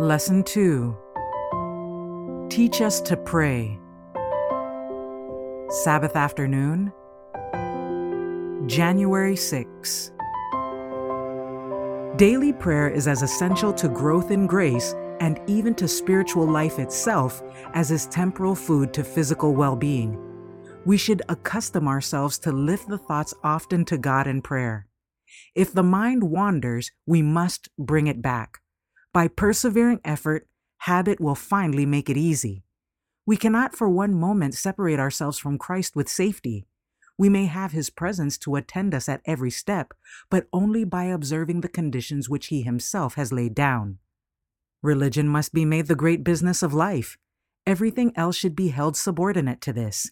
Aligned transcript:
Lesson 0.00 0.42
2 0.42 0.96
Teach 2.50 2.80
us 2.80 3.00
to 3.02 3.16
pray. 3.16 3.78
Sabbath 5.68 6.16
afternoon, 6.16 6.92
January 8.66 9.36
6. 9.36 10.10
Daily 12.16 12.52
prayer 12.52 12.88
is 12.88 13.06
as 13.06 13.22
essential 13.22 13.72
to 13.74 13.88
growth 13.88 14.32
in 14.32 14.48
grace 14.48 14.96
and 15.20 15.38
even 15.46 15.76
to 15.76 15.86
spiritual 15.86 16.44
life 16.44 16.80
itself 16.80 17.40
as 17.72 17.92
is 17.92 18.06
temporal 18.06 18.56
food 18.56 18.92
to 18.94 19.04
physical 19.04 19.54
well 19.54 19.76
being. 19.76 20.18
We 20.84 20.96
should 20.96 21.22
accustom 21.28 21.86
ourselves 21.86 22.36
to 22.40 22.50
lift 22.50 22.88
the 22.88 22.98
thoughts 22.98 23.32
often 23.44 23.84
to 23.84 23.96
God 23.96 24.26
in 24.26 24.42
prayer. 24.42 24.88
If 25.54 25.72
the 25.72 25.84
mind 25.84 26.24
wanders, 26.24 26.90
we 27.06 27.22
must 27.22 27.68
bring 27.78 28.08
it 28.08 28.20
back. 28.20 28.58
By 29.14 29.28
persevering 29.28 30.00
effort, 30.04 30.48
habit 30.78 31.20
will 31.20 31.36
finally 31.36 31.86
make 31.86 32.10
it 32.10 32.16
easy. 32.16 32.64
We 33.24 33.36
cannot 33.36 33.76
for 33.76 33.88
one 33.88 34.12
moment 34.12 34.54
separate 34.54 34.98
ourselves 34.98 35.38
from 35.38 35.56
Christ 35.56 35.94
with 35.94 36.08
safety. 36.08 36.66
We 37.16 37.28
may 37.28 37.46
have 37.46 37.70
His 37.70 37.90
presence 37.90 38.36
to 38.38 38.56
attend 38.56 38.92
us 38.92 39.08
at 39.08 39.22
every 39.24 39.52
step, 39.52 39.94
but 40.30 40.48
only 40.52 40.82
by 40.82 41.04
observing 41.04 41.60
the 41.60 41.68
conditions 41.68 42.28
which 42.28 42.48
He 42.48 42.62
Himself 42.62 43.14
has 43.14 43.32
laid 43.32 43.54
down. 43.54 43.98
Religion 44.82 45.28
must 45.28 45.54
be 45.54 45.64
made 45.64 45.86
the 45.86 45.94
great 45.94 46.24
business 46.24 46.60
of 46.60 46.74
life. 46.74 47.16
Everything 47.64 48.12
else 48.16 48.34
should 48.34 48.56
be 48.56 48.68
held 48.70 48.96
subordinate 48.96 49.60
to 49.60 49.72
this. 49.72 50.10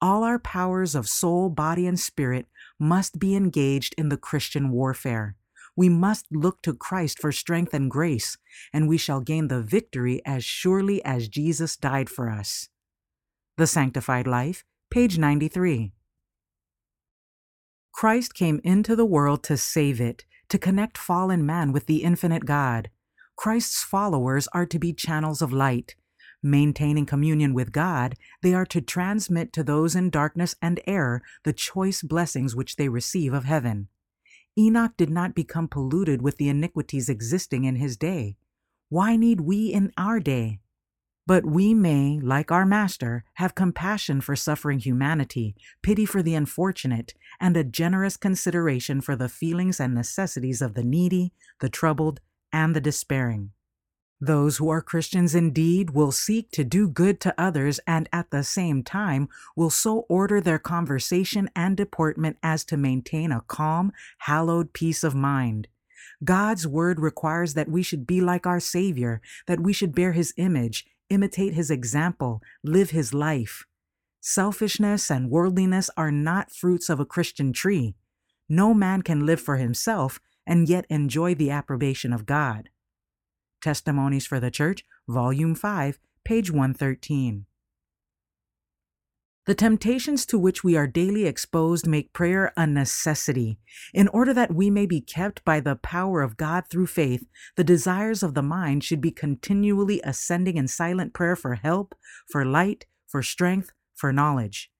All 0.00 0.24
our 0.24 0.38
powers 0.38 0.94
of 0.94 1.06
soul, 1.06 1.50
body, 1.50 1.86
and 1.86 2.00
spirit 2.00 2.46
must 2.80 3.18
be 3.18 3.36
engaged 3.36 3.94
in 3.98 4.08
the 4.08 4.16
Christian 4.16 4.70
warfare. 4.70 5.36
We 5.78 5.88
must 5.88 6.26
look 6.32 6.60
to 6.62 6.74
Christ 6.74 7.20
for 7.20 7.30
strength 7.30 7.72
and 7.72 7.88
grace, 7.88 8.36
and 8.72 8.88
we 8.88 8.98
shall 8.98 9.20
gain 9.20 9.46
the 9.46 9.62
victory 9.62 10.20
as 10.26 10.42
surely 10.42 11.00
as 11.04 11.28
Jesus 11.28 11.76
died 11.76 12.10
for 12.10 12.28
us. 12.28 12.68
The 13.58 13.68
Sanctified 13.68 14.26
Life, 14.26 14.64
page 14.90 15.18
93. 15.18 15.92
Christ 17.92 18.34
came 18.34 18.60
into 18.64 18.96
the 18.96 19.06
world 19.06 19.44
to 19.44 19.56
save 19.56 20.00
it, 20.00 20.24
to 20.48 20.58
connect 20.58 20.98
fallen 20.98 21.46
man 21.46 21.70
with 21.70 21.86
the 21.86 22.02
infinite 22.02 22.44
God. 22.44 22.90
Christ's 23.36 23.84
followers 23.84 24.48
are 24.52 24.66
to 24.66 24.80
be 24.80 24.92
channels 24.92 25.40
of 25.40 25.52
light. 25.52 25.94
Maintaining 26.42 27.06
communion 27.06 27.54
with 27.54 27.70
God, 27.70 28.16
they 28.42 28.52
are 28.52 28.66
to 28.66 28.80
transmit 28.80 29.52
to 29.52 29.62
those 29.62 29.94
in 29.94 30.10
darkness 30.10 30.56
and 30.60 30.80
error 30.88 31.22
the 31.44 31.52
choice 31.52 32.02
blessings 32.02 32.56
which 32.56 32.74
they 32.74 32.88
receive 32.88 33.32
of 33.32 33.44
heaven. 33.44 33.86
Enoch 34.58 34.96
did 34.96 35.08
not 35.08 35.36
become 35.36 35.68
polluted 35.68 36.20
with 36.20 36.36
the 36.36 36.48
iniquities 36.48 37.08
existing 37.08 37.64
in 37.64 37.76
his 37.76 37.96
day. 37.96 38.36
Why 38.88 39.14
need 39.14 39.40
we 39.40 39.72
in 39.72 39.92
our 39.96 40.18
day? 40.18 40.58
But 41.28 41.46
we 41.46 41.74
may, 41.74 42.18
like 42.20 42.50
our 42.50 42.66
Master, 42.66 43.22
have 43.34 43.54
compassion 43.54 44.20
for 44.20 44.34
suffering 44.34 44.80
humanity, 44.80 45.54
pity 45.82 46.04
for 46.04 46.22
the 46.22 46.34
unfortunate, 46.34 47.14
and 47.38 47.56
a 47.56 47.62
generous 47.62 48.16
consideration 48.16 49.00
for 49.00 49.14
the 49.14 49.28
feelings 49.28 49.78
and 49.78 49.94
necessities 49.94 50.60
of 50.60 50.74
the 50.74 50.82
needy, 50.82 51.32
the 51.60 51.68
troubled, 51.68 52.20
and 52.52 52.74
the 52.74 52.80
despairing. 52.80 53.52
Those 54.20 54.56
who 54.56 54.68
are 54.68 54.82
Christians 54.82 55.34
indeed 55.34 55.90
will 55.90 56.10
seek 56.10 56.50
to 56.50 56.64
do 56.64 56.88
good 56.88 57.20
to 57.20 57.34
others 57.40 57.78
and 57.86 58.08
at 58.12 58.30
the 58.30 58.42
same 58.42 58.82
time 58.82 59.28
will 59.54 59.70
so 59.70 60.06
order 60.08 60.40
their 60.40 60.58
conversation 60.58 61.48
and 61.54 61.76
deportment 61.76 62.36
as 62.42 62.64
to 62.64 62.76
maintain 62.76 63.30
a 63.30 63.42
calm, 63.42 63.92
hallowed 64.18 64.72
peace 64.72 65.04
of 65.04 65.14
mind. 65.14 65.68
God's 66.24 66.66
word 66.66 66.98
requires 66.98 67.54
that 67.54 67.68
we 67.68 67.82
should 67.82 68.06
be 68.06 68.20
like 68.20 68.44
our 68.44 68.58
Savior, 68.58 69.20
that 69.46 69.60
we 69.60 69.72
should 69.72 69.94
bear 69.94 70.12
his 70.12 70.34
image, 70.36 70.84
imitate 71.10 71.54
his 71.54 71.70
example, 71.70 72.42
live 72.64 72.90
his 72.90 73.14
life. 73.14 73.66
Selfishness 74.20 75.12
and 75.12 75.30
worldliness 75.30 75.90
are 75.96 76.10
not 76.10 76.50
fruits 76.50 76.88
of 76.88 76.98
a 76.98 77.06
Christian 77.06 77.52
tree. 77.52 77.94
No 78.48 78.74
man 78.74 79.02
can 79.02 79.24
live 79.24 79.40
for 79.40 79.56
himself 79.58 80.18
and 80.44 80.68
yet 80.68 80.86
enjoy 80.88 81.36
the 81.36 81.50
approbation 81.50 82.12
of 82.12 82.26
God. 82.26 82.68
Testimonies 83.60 84.26
for 84.26 84.38
the 84.38 84.50
Church, 84.50 84.84
Volume 85.08 85.54
5, 85.54 85.98
page 86.24 86.50
113. 86.50 87.46
The 89.46 89.54
temptations 89.54 90.26
to 90.26 90.38
which 90.38 90.62
we 90.62 90.76
are 90.76 90.86
daily 90.86 91.24
exposed 91.24 91.86
make 91.86 92.12
prayer 92.12 92.52
a 92.56 92.66
necessity. 92.66 93.58
In 93.94 94.06
order 94.08 94.34
that 94.34 94.54
we 94.54 94.68
may 94.68 94.84
be 94.84 95.00
kept 95.00 95.42
by 95.44 95.58
the 95.58 95.74
power 95.76 96.20
of 96.20 96.36
God 96.36 96.64
through 96.68 96.88
faith, 96.88 97.26
the 97.56 97.64
desires 97.64 98.22
of 98.22 98.34
the 98.34 98.42
mind 98.42 98.84
should 98.84 99.00
be 99.00 99.10
continually 99.10 100.02
ascending 100.04 100.58
in 100.58 100.68
silent 100.68 101.14
prayer 101.14 101.34
for 101.34 101.54
help, 101.54 101.94
for 102.30 102.44
light, 102.44 102.84
for 103.06 103.22
strength, 103.22 103.72
for 103.94 104.12
knowledge. 104.12 104.70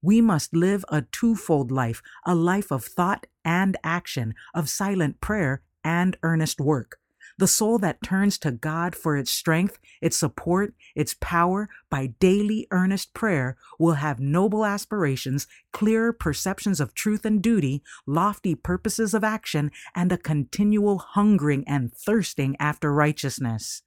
We 0.00 0.20
must 0.22 0.56
live 0.56 0.84
a 0.88 1.02
twofold 1.02 1.70
life, 1.70 2.02
a 2.24 2.34
life 2.34 2.72
of 2.72 2.84
thought 2.84 3.26
and 3.44 3.76
action, 3.84 4.34
of 4.54 4.70
silent 4.70 5.20
prayer 5.20 5.62
and 5.84 6.16
earnest 6.22 6.60
work. 6.60 6.98
The 7.36 7.48
soul 7.48 7.78
that 7.78 8.02
turns 8.02 8.38
to 8.38 8.52
God 8.52 8.94
for 8.94 9.16
its 9.16 9.30
strength, 9.30 9.78
its 10.00 10.16
support, 10.16 10.74
its 10.94 11.16
power 11.20 11.68
by 11.90 12.14
daily 12.20 12.68
earnest 12.70 13.12
prayer 13.12 13.56
will 13.78 13.94
have 13.94 14.20
noble 14.20 14.64
aspirations, 14.64 15.48
clearer 15.72 16.12
perceptions 16.12 16.80
of 16.80 16.94
truth 16.94 17.24
and 17.24 17.42
duty, 17.42 17.82
lofty 18.06 18.54
purposes 18.54 19.14
of 19.14 19.24
action, 19.24 19.72
and 19.94 20.12
a 20.12 20.18
continual 20.18 20.98
hungering 20.98 21.64
and 21.66 21.92
thirsting 21.92 22.56
after 22.60 22.92
righteousness. 22.92 23.82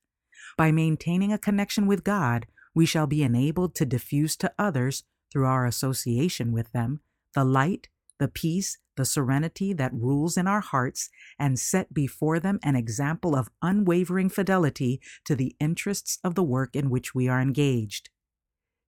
By 0.57 0.71
maintaining 0.71 1.31
a 1.31 1.37
connection 1.37 1.87
with 1.87 2.03
God, 2.03 2.47
we 2.75 2.85
shall 2.85 3.07
be 3.07 3.23
enabled 3.23 3.75
to 3.75 3.85
diffuse 3.85 4.35
to 4.37 4.51
others, 4.59 5.03
through 5.31 5.45
our 5.45 5.65
association 5.65 6.51
with 6.51 6.71
them, 6.71 7.01
the 7.33 7.43
light, 7.43 7.89
the 8.19 8.27
peace, 8.27 8.77
the 8.95 9.05
serenity 9.05 9.73
that 9.73 9.93
rules 9.93 10.37
in 10.37 10.47
our 10.47 10.61
hearts, 10.61 11.09
and 11.39 11.59
set 11.59 11.93
before 11.93 12.39
them 12.39 12.59
an 12.63 12.75
example 12.75 13.35
of 13.35 13.49
unwavering 13.61 14.29
fidelity 14.29 14.99
to 15.25 15.35
the 15.35 15.55
interests 15.59 16.19
of 16.23 16.35
the 16.35 16.43
work 16.43 16.75
in 16.75 16.89
which 16.89 17.13
we 17.13 17.27
are 17.27 17.41
engaged. 17.41 18.09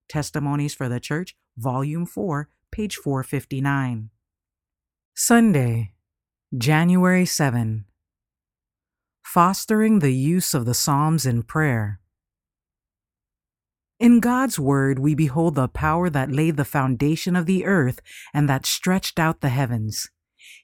Testimonies 0.08 0.74
for 0.74 0.90
the 0.90 1.00
Church, 1.00 1.36
Volume 1.58 2.06
4, 2.06 2.50
page 2.72 2.96
459. 2.96 4.10
Sunday, 5.16 5.94
January 6.58 7.26
7. 7.26 7.86
Fostering 9.24 10.00
the 10.00 10.14
use 10.14 10.54
of 10.54 10.66
the 10.66 10.74
Psalms 10.74 11.26
in 11.26 11.44
prayer. 11.44 12.00
In 14.00 14.22
God's 14.22 14.58
Word, 14.58 14.98
we 14.98 15.14
behold 15.14 15.56
the 15.56 15.68
power 15.68 16.10
that 16.10 16.32
laid 16.32 16.56
the 16.56 16.64
foundation 16.64 17.36
of 17.36 17.46
the 17.46 17.66
earth 17.66 18.00
and 18.34 18.48
that 18.48 18.66
stretched 18.66 19.20
out 19.20 19.42
the 19.42 19.50
heavens. 19.50 20.10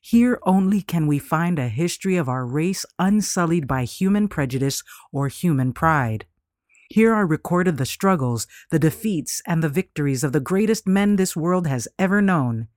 Here 0.02 0.40
only 0.44 0.82
can 0.82 1.06
we 1.06 1.20
find 1.20 1.60
a 1.60 1.68
history 1.68 2.16
of 2.16 2.30
our 2.30 2.46
race 2.46 2.86
unsullied 2.98 3.68
by 3.68 3.84
human 3.84 4.30
prejudice 4.30 4.84
or 5.12 5.28
human 5.28 5.74
pride. 5.74 6.26
Here 6.90 7.14
are 7.14 7.28
recorded 7.28 7.76
the 7.76 7.86
struggles, 7.86 8.48
the 8.72 8.80
defeats, 8.80 9.42
and 9.46 9.62
the 9.62 9.68
victories 9.68 10.24
of 10.24 10.32
the 10.32 10.40
greatest 10.40 10.88
men 10.88 11.18
this 11.18 11.36
world 11.36 11.68
has 11.68 11.90
ever 12.00 12.22
known. 12.22 12.70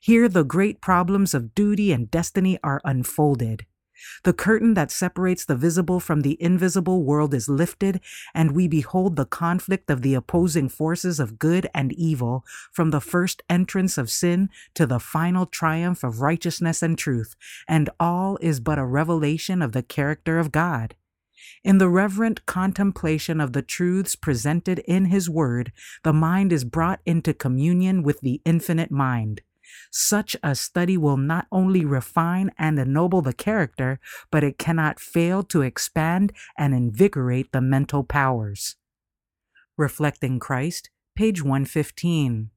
Here 0.00 0.28
the 0.28 0.42
great 0.42 0.80
problems 0.80 1.34
of 1.34 1.54
duty 1.54 1.92
and 1.92 2.10
destiny 2.10 2.58
are 2.64 2.80
unfolded. 2.84 3.64
The 4.24 4.32
curtain 4.32 4.74
that 4.74 4.90
separates 4.90 5.44
the 5.44 5.56
visible 5.56 6.00
from 6.00 6.22
the 6.22 6.36
invisible 6.42 7.02
world 7.02 7.34
is 7.34 7.48
lifted, 7.48 8.00
and 8.34 8.52
we 8.52 8.68
behold 8.68 9.16
the 9.16 9.26
conflict 9.26 9.90
of 9.90 10.02
the 10.02 10.14
opposing 10.14 10.68
forces 10.68 11.20
of 11.20 11.38
good 11.38 11.68
and 11.74 11.92
evil, 11.92 12.44
from 12.72 12.90
the 12.90 13.00
first 13.00 13.42
entrance 13.48 13.98
of 13.98 14.10
sin 14.10 14.50
to 14.74 14.86
the 14.86 15.00
final 15.00 15.46
triumph 15.46 16.04
of 16.04 16.20
righteousness 16.20 16.82
and 16.82 16.98
truth, 16.98 17.34
and 17.68 17.90
all 17.98 18.38
is 18.40 18.60
but 18.60 18.78
a 18.78 18.84
revelation 18.84 19.62
of 19.62 19.72
the 19.72 19.82
character 19.82 20.38
of 20.38 20.52
God. 20.52 20.94
In 21.62 21.78
the 21.78 21.88
reverent 21.88 22.46
contemplation 22.46 23.40
of 23.40 23.52
the 23.52 23.62
truths 23.62 24.16
presented 24.16 24.78
in 24.80 25.06
His 25.06 25.28
Word, 25.28 25.72
the 26.04 26.12
mind 26.12 26.52
is 26.52 26.64
brought 26.64 27.00
into 27.04 27.34
communion 27.34 28.02
with 28.02 28.20
the 28.20 28.40
infinite 28.44 28.90
mind. 28.90 29.42
Such 29.90 30.36
a 30.42 30.54
study 30.54 30.96
will 30.96 31.16
not 31.16 31.46
only 31.50 31.84
refine 31.84 32.50
and 32.58 32.78
ennoble 32.78 33.22
the 33.22 33.32
character, 33.32 33.98
but 34.30 34.44
it 34.44 34.58
cannot 34.58 35.00
fail 35.00 35.42
to 35.44 35.62
expand 35.62 36.32
and 36.56 36.74
invigorate 36.74 37.52
the 37.52 37.60
mental 37.60 38.04
powers. 38.04 38.76
Reflecting 39.76 40.38
Christ, 40.38 40.90
page 41.16 41.42
115. 41.42 42.50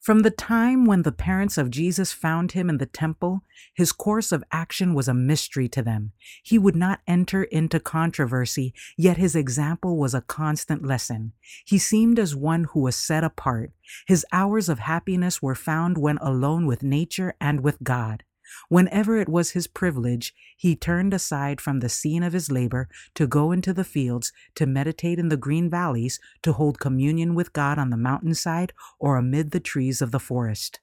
From 0.00 0.20
the 0.20 0.30
time 0.30 0.86
when 0.86 1.02
the 1.02 1.12
parents 1.12 1.58
of 1.58 1.70
Jesus 1.70 2.10
found 2.10 2.52
him 2.52 2.70
in 2.70 2.78
the 2.78 2.86
temple, 2.86 3.42
his 3.74 3.92
course 3.92 4.32
of 4.32 4.42
action 4.50 4.94
was 4.94 5.08
a 5.08 5.14
mystery 5.14 5.68
to 5.68 5.82
them. 5.82 6.12
He 6.42 6.58
would 6.58 6.74
not 6.74 7.00
enter 7.06 7.42
into 7.44 7.78
controversy, 7.78 8.72
yet 8.96 9.18
his 9.18 9.36
example 9.36 9.98
was 9.98 10.14
a 10.14 10.22
constant 10.22 10.86
lesson. 10.86 11.32
He 11.66 11.76
seemed 11.76 12.18
as 12.18 12.34
one 12.34 12.64
who 12.64 12.80
was 12.80 12.96
set 12.96 13.24
apart. 13.24 13.72
His 14.06 14.24
hours 14.32 14.70
of 14.70 14.78
happiness 14.78 15.42
were 15.42 15.54
found 15.54 15.98
when 15.98 16.16
alone 16.18 16.64
with 16.64 16.82
nature 16.82 17.34
and 17.38 17.60
with 17.60 17.82
God. 17.82 18.24
Whenever 18.68 19.16
it 19.16 19.28
was 19.28 19.50
his 19.50 19.66
privilege, 19.66 20.34
he 20.56 20.76
turned 20.76 21.14
aside 21.14 21.60
from 21.60 21.80
the 21.80 21.88
scene 21.88 22.22
of 22.22 22.32
his 22.32 22.50
labor 22.50 22.88
to 23.14 23.26
go 23.26 23.52
into 23.52 23.72
the 23.72 23.84
fields, 23.84 24.32
to 24.54 24.66
meditate 24.66 25.18
in 25.18 25.28
the 25.28 25.36
green 25.36 25.68
valleys, 25.70 26.18
to 26.42 26.52
hold 26.52 26.80
communion 26.80 27.34
with 27.34 27.52
God 27.52 27.78
on 27.78 27.90
the 27.90 27.96
mountainside 27.96 28.72
or 28.98 29.16
amid 29.16 29.50
the 29.50 29.60
trees 29.60 30.02
of 30.02 30.10
the 30.10 30.20
forest. 30.20 30.80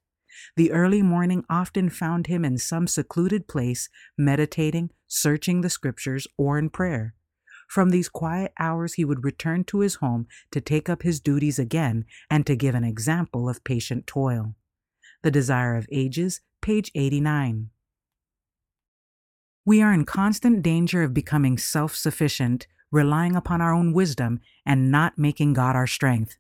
The 0.56 0.72
early 0.72 1.02
morning 1.02 1.44
often 1.50 1.90
found 1.90 2.28
him 2.28 2.46
in 2.46 2.58
some 2.58 2.88
secluded 2.88 3.48
place, 3.48 3.90
meditating, 4.18 4.92
searching 5.08 5.62
the 5.62 5.70
scriptures, 5.70 6.28
or 6.38 6.58
in 6.60 6.70
prayer. 6.70 7.16
From 7.68 7.90
these 7.90 8.08
quiet 8.08 8.54
hours, 8.58 8.94
he 8.94 9.04
would 9.04 9.24
return 9.24 9.64
to 9.66 9.80
his 9.80 9.96
home 9.96 10.28
to 10.52 10.62
take 10.62 10.90
up 10.90 11.04
his 11.04 11.20
duties 11.20 11.60
again 11.60 12.06
and 12.30 12.46
to 12.46 12.56
give 12.56 12.76
an 12.76 12.84
example 12.84 13.50
of 13.50 13.64
patient 13.64 14.08
toil. 14.08 14.56
The 15.24 15.32
Desire 15.32 15.76
of 15.76 15.88
Ages, 15.92 16.42
page 16.68 16.92
89. 16.96 17.70
We 19.64 19.82
are 19.82 19.94
in 19.94 20.04
constant 20.04 20.62
danger 20.62 21.02
of 21.02 21.14
becoming 21.14 21.58
self 21.58 21.96
sufficient, 21.96 22.68
relying 22.92 23.38
upon 23.38 23.62
our 23.62 23.74
own 23.74 23.94
wisdom, 23.94 24.42
and 24.66 24.92
not 24.92 25.18
making 25.18 25.54
God 25.54 25.78
our 25.78 25.88
strength. 25.88 26.36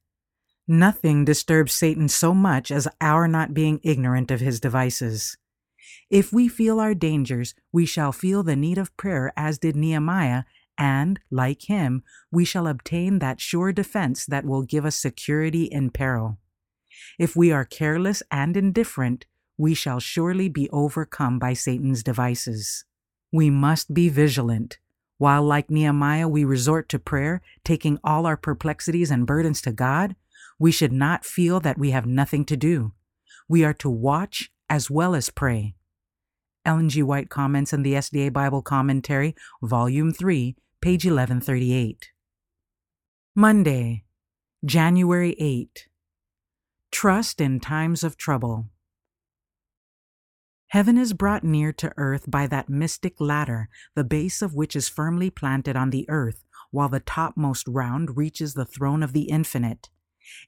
Nothing 0.67 1.23
disturbs 1.23 1.73
Satan 1.73 2.09
so 2.09 2.33
much 2.33 2.71
as 2.71 2.89
our 2.99 3.25
not 3.25 3.53
being 3.53 3.79
ignorant 3.83 4.29
of 4.29 4.41
his 4.41 4.59
devices. 4.59 5.37
If 6.09 6.33
we 6.33 6.49
feel 6.49 6.81
our 6.81 6.93
dangers, 6.93 7.55
we 7.71 7.85
shall 7.85 8.11
feel 8.11 8.43
the 8.43 8.57
need 8.57 8.77
of 8.77 8.97
prayer 8.97 9.31
as 9.37 9.57
did 9.57 9.77
Nehemiah, 9.77 10.43
and, 10.77 11.21
like 11.31 11.69
him, 11.69 12.03
we 12.33 12.43
shall 12.43 12.67
obtain 12.67 13.19
that 13.19 13.39
sure 13.39 13.71
defense 13.71 14.25
that 14.25 14.43
will 14.43 14.63
give 14.63 14.85
us 14.85 14.97
security 14.97 15.63
in 15.63 15.89
peril. 15.89 16.37
If 17.17 17.37
we 17.37 17.53
are 17.53 17.63
careless 17.63 18.21
and 18.29 18.57
indifferent, 18.57 19.25
we 19.57 19.73
shall 19.73 19.99
surely 19.99 20.49
be 20.49 20.69
overcome 20.69 21.39
by 21.39 21.53
Satan's 21.53 22.03
devices. 22.03 22.85
We 23.31 23.49
must 23.49 23.93
be 23.93 24.09
vigilant. 24.09 24.77
While, 25.17 25.43
like 25.43 25.71
Nehemiah, 25.71 26.27
we 26.27 26.45
resort 26.45 26.87
to 26.89 26.99
prayer, 26.99 27.41
taking 27.63 27.99
all 28.03 28.27
our 28.27 28.37
perplexities 28.37 29.09
and 29.09 29.25
burdens 29.25 29.61
to 29.63 29.71
God, 29.71 30.15
we 30.59 30.71
should 30.71 30.91
not 30.91 31.25
feel 31.25 31.59
that 31.61 31.77
we 31.77 31.91
have 31.91 32.05
nothing 32.05 32.45
to 32.45 32.55
do. 32.57 32.93
We 33.49 33.63
are 33.63 33.73
to 33.75 33.89
watch 33.89 34.51
as 34.69 34.91
well 34.91 35.15
as 35.15 35.29
pray. 35.29 35.73
Ellen 36.65 36.89
G. 36.89 37.01
White 37.01 37.29
comments 37.29 37.73
in 37.73 37.81
the 37.81 37.93
SDA 37.93 38.31
Bible 38.31 38.61
Commentary, 38.61 39.35
Volume 39.63 40.11
3, 40.11 40.55
page 40.81 41.05
1138. 41.05 42.11
Monday, 43.35 44.03
January 44.65 45.35
8. 45.39 45.87
Trust 46.91 47.39
in 47.39 47.59
times 47.59 48.03
of 48.03 48.17
trouble. 48.17 48.67
Heaven 50.69 50.97
is 50.97 51.13
brought 51.13 51.45
near 51.45 51.71
to 51.73 51.93
earth 51.95 52.29
by 52.29 52.45
that 52.47 52.67
mystic 52.67 53.21
ladder, 53.21 53.69
the 53.95 54.03
base 54.03 54.41
of 54.41 54.53
which 54.53 54.75
is 54.75 54.89
firmly 54.89 55.29
planted 55.29 55.77
on 55.77 55.91
the 55.91 56.05
earth, 56.09 56.43
while 56.71 56.89
the 56.89 56.99
topmost 56.99 57.65
round 57.69 58.17
reaches 58.17 58.53
the 58.53 58.65
throne 58.65 59.01
of 59.01 59.13
the 59.13 59.29
infinite. 59.29 59.89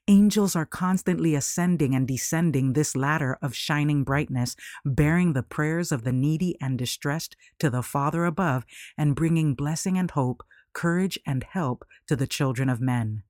Angels 0.08 0.54
are 0.54 0.66
constantly 0.66 1.34
ascending 1.34 1.94
and 1.94 2.06
descending 2.06 2.74
this 2.74 2.94
ladder 2.94 3.38
of 3.40 3.54
shining 3.54 4.04
brightness, 4.04 4.56
bearing 4.84 5.32
the 5.32 5.42
prayers 5.42 5.90
of 5.90 6.04
the 6.04 6.12
needy 6.12 6.54
and 6.60 6.78
distressed 6.78 7.34
to 7.58 7.70
the 7.70 7.82
Father 7.82 8.26
above, 8.26 8.66
and 8.98 9.16
bringing 9.16 9.54
blessing 9.54 9.96
and 9.96 10.10
hope, 10.10 10.42
courage 10.74 11.18
and 11.26 11.44
help 11.44 11.86
to 12.06 12.14
the 12.14 12.26
children 12.26 12.68
of 12.68 12.78
men. 12.78 13.22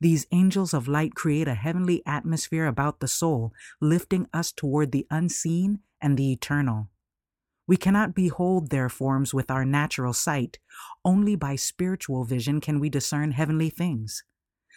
These 0.00 0.26
angels 0.32 0.74
of 0.74 0.88
light 0.88 1.14
create 1.14 1.48
a 1.48 1.54
heavenly 1.54 2.02
atmosphere 2.06 2.66
about 2.66 3.00
the 3.00 3.08
soul, 3.08 3.52
lifting 3.80 4.26
us 4.32 4.52
toward 4.52 4.92
the 4.92 5.06
unseen 5.10 5.80
and 6.00 6.16
the 6.16 6.32
eternal. 6.32 6.88
We 7.66 7.76
cannot 7.76 8.14
behold 8.14 8.70
their 8.70 8.88
forms 8.88 9.32
with 9.32 9.50
our 9.50 9.64
natural 9.64 10.12
sight. 10.12 10.58
Only 11.04 11.36
by 11.36 11.54
spiritual 11.56 12.24
vision 12.24 12.60
can 12.60 12.80
we 12.80 12.88
discern 12.88 13.32
heavenly 13.32 13.70
things. 13.70 14.24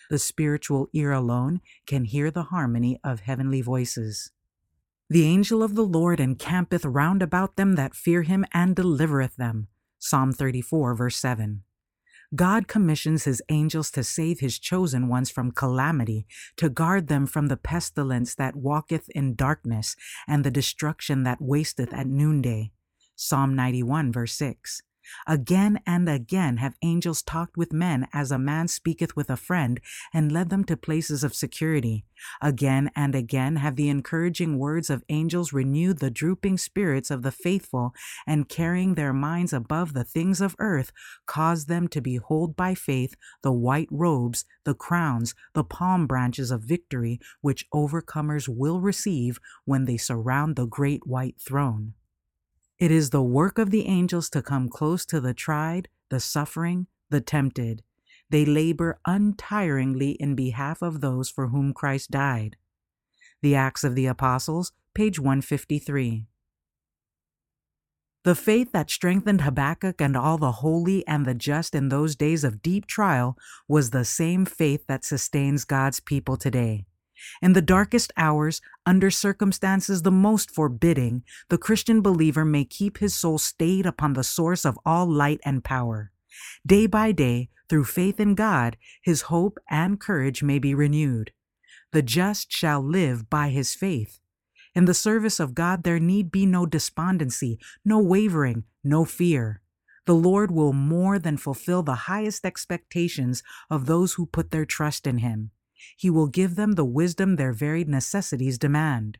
The 0.09 0.19
spiritual 0.19 0.89
ear 0.93 1.11
alone 1.11 1.61
can 1.87 2.05
hear 2.05 2.29
the 2.29 2.43
harmony 2.43 2.99
of 3.03 3.21
heavenly 3.21 3.61
voices. 3.61 4.31
The 5.09 5.25
angel 5.25 5.63
of 5.63 5.75
the 5.75 5.85
Lord 5.85 6.19
encampeth 6.19 6.85
round 6.85 7.21
about 7.21 7.55
them 7.55 7.75
that 7.75 7.95
fear 7.95 8.23
him 8.23 8.45
and 8.53 8.75
delivereth 8.75 9.37
them. 9.37 9.67
Psalm 9.97 10.31
34, 10.31 10.95
verse 10.95 11.17
7. 11.17 11.63
God 12.35 12.67
commissions 12.67 13.25
his 13.25 13.43
angels 13.49 13.91
to 13.91 14.03
save 14.03 14.39
his 14.39 14.57
chosen 14.57 15.07
ones 15.07 15.29
from 15.29 15.51
calamity, 15.51 16.25
to 16.57 16.67
guard 16.67 17.07
them 17.07 17.27
from 17.27 17.47
the 17.47 17.57
pestilence 17.57 18.33
that 18.35 18.55
walketh 18.55 19.09
in 19.09 19.35
darkness, 19.35 19.95
and 20.27 20.43
the 20.43 20.51
destruction 20.51 21.23
that 21.23 21.41
wasteth 21.41 21.93
at 21.93 22.07
noonday. 22.07 22.71
Psalm 23.15 23.55
91, 23.55 24.11
verse 24.11 24.33
6. 24.33 24.81
Again 25.27 25.79
and 25.85 26.07
again 26.07 26.57
have 26.57 26.75
angels 26.81 27.21
talked 27.21 27.57
with 27.57 27.73
men 27.73 28.07
as 28.13 28.31
a 28.31 28.39
man 28.39 28.67
speaketh 28.67 29.15
with 29.15 29.29
a 29.29 29.37
friend, 29.37 29.79
and 30.13 30.31
led 30.31 30.49
them 30.49 30.63
to 30.65 30.77
places 30.77 31.23
of 31.23 31.35
security. 31.35 32.05
Again 32.41 32.89
and 32.95 33.15
again 33.15 33.57
have 33.57 33.75
the 33.75 33.89
encouraging 33.89 34.57
words 34.57 34.89
of 34.89 35.03
angels 35.09 35.51
renewed 35.51 35.99
the 35.99 36.09
drooping 36.09 36.57
spirits 36.57 37.11
of 37.11 37.21
the 37.21 37.31
faithful, 37.31 37.93
and 38.25 38.49
carrying 38.49 38.95
their 38.95 39.13
minds 39.13 39.53
above 39.53 39.93
the 39.93 40.03
things 40.03 40.39
of 40.41 40.55
earth, 40.59 40.91
caused 41.25 41.67
them 41.67 41.87
to 41.89 42.01
behold 42.01 42.55
by 42.55 42.73
faith 42.73 43.15
the 43.41 43.51
white 43.51 43.89
robes, 43.91 44.45
the 44.63 44.73
crowns, 44.73 45.35
the 45.53 45.63
palm 45.63 46.07
branches 46.07 46.51
of 46.51 46.61
victory, 46.61 47.19
which 47.41 47.69
overcomers 47.73 48.47
will 48.47 48.79
receive 48.79 49.39
when 49.65 49.85
they 49.85 49.97
surround 49.97 50.55
the 50.55 50.67
great 50.67 51.05
white 51.05 51.35
throne. 51.39 51.93
It 52.83 52.91
is 52.91 53.11
the 53.11 53.23
work 53.23 53.59
of 53.59 53.71
the 53.71 53.85
angels 53.87 54.29
to 54.31 54.41
come 54.41 54.67
close 54.67 55.05
to 55.05 55.21
the 55.21 55.33
tried, 55.33 55.87
the 56.09 56.19
suffering, 56.19 56.87
the 57.09 57.21
tempted. 57.21 57.81
They 58.29 58.43
labor 58.43 58.99
untiringly 59.07 60.17
in 60.19 60.35
behalf 60.35 60.81
of 60.81 60.99
those 60.99 61.29
for 61.29 61.47
whom 61.47 61.71
Christ 61.71 62.11
died. 62.11 62.57
The 63.41 63.55
Acts 63.55 63.85
of 63.85 63.95
the 63.95 64.07
Apostles, 64.07 64.73
page 64.93 65.17
153. 65.17 66.25
The 68.25 68.35
faith 68.35 68.73
that 68.73 68.91
strengthened 68.91 69.39
Habakkuk 69.39 70.01
and 70.01 70.17
all 70.17 70.37
the 70.37 70.51
holy 70.51 71.07
and 71.07 71.25
the 71.25 71.33
just 71.33 71.73
in 71.73 71.87
those 71.87 72.17
days 72.17 72.43
of 72.43 72.61
deep 72.61 72.85
trial 72.85 73.37
was 73.65 73.91
the 73.91 74.03
same 74.03 74.43
faith 74.43 74.87
that 74.87 75.05
sustains 75.05 75.63
God's 75.63 76.01
people 76.01 76.35
today. 76.35 76.85
In 77.41 77.53
the 77.53 77.61
darkest 77.61 78.11
hours, 78.17 78.61
under 78.85 79.09
circumstances 79.11 80.01
the 80.01 80.11
most 80.11 80.51
forbidding, 80.51 81.23
the 81.49 81.57
Christian 81.57 82.01
believer 82.01 82.45
may 82.45 82.65
keep 82.65 82.97
his 82.97 83.15
soul 83.15 83.37
stayed 83.37 83.85
upon 83.85 84.13
the 84.13 84.23
source 84.23 84.65
of 84.65 84.79
all 84.85 85.05
light 85.05 85.39
and 85.45 85.63
power. 85.63 86.11
Day 86.65 86.87
by 86.87 87.11
day, 87.11 87.49
through 87.69 87.85
faith 87.85 88.19
in 88.19 88.35
God, 88.35 88.77
his 89.01 89.23
hope 89.23 89.57
and 89.69 89.99
courage 89.99 90.43
may 90.43 90.59
be 90.59 90.73
renewed. 90.73 91.31
The 91.91 92.01
just 92.01 92.51
shall 92.51 92.81
live 92.81 93.29
by 93.29 93.49
his 93.49 93.73
faith. 93.73 94.19
In 94.75 94.85
the 94.85 94.93
service 94.93 95.39
of 95.39 95.53
God, 95.53 95.83
there 95.83 95.99
need 95.99 96.31
be 96.31 96.45
no 96.45 96.65
despondency, 96.65 97.59
no 97.85 97.99
wavering, 97.99 98.63
no 98.83 99.05
fear. 99.05 99.61
The 100.05 100.15
Lord 100.15 100.51
will 100.51 100.73
more 100.73 101.19
than 101.19 101.37
fulfill 101.37 101.83
the 101.83 102.09
highest 102.09 102.45
expectations 102.45 103.43
of 103.69 103.85
those 103.85 104.13
who 104.13 104.25
put 104.25 104.51
their 104.51 104.65
trust 104.65 105.07
in 105.07 105.19
him. 105.19 105.51
He 105.97 106.09
will 106.09 106.27
give 106.27 106.55
them 106.55 106.73
the 106.73 106.85
wisdom 106.85 107.35
their 107.35 107.53
varied 107.53 107.89
necessities 107.89 108.57
demand. 108.57 109.17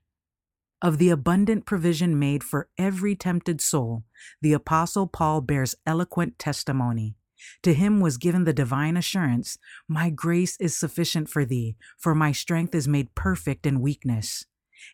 Of 0.82 0.98
the 0.98 1.10
abundant 1.10 1.66
provision 1.66 2.20
made 2.20 2.44
for 2.44 2.68
every 2.78 3.16
tempted 3.16 3.62
soul, 3.62 4.04
the 4.42 4.52
Apostle 4.52 5.08
Paul 5.08 5.40
bears 5.42 5.76
eloquent 5.86 6.38
testimony. 6.38 7.16
To 7.64 7.74
him 7.74 8.00
was 8.00 8.18
given 8.18 8.44
the 8.44 8.54
divine 8.54 8.98
assurance 8.98 9.58
My 9.88 10.10
grace 10.10 10.58
is 10.58 10.78
sufficient 10.78 11.30
for 11.30 11.46
thee, 11.46 11.76
for 11.98 12.14
my 12.14 12.32
strength 12.32 12.76
is 12.76 12.88
made 12.88 13.16
perfect 13.16 13.66
in 13.66 13.80
weakness. 13.82 14.46